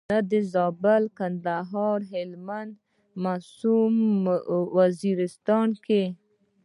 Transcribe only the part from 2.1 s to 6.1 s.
هلمند په معصوم وزیرستان کې.